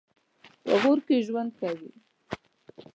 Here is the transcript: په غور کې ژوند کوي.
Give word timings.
په 0.63 0.71
غور 0.81 0.99
کې 1.07 1.25
ژوند 1.27 1.51
کوي. 1.59 1.91